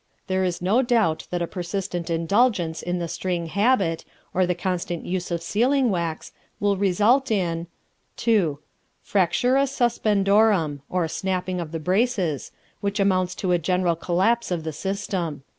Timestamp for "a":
1.43-1.45, 13.51-13.59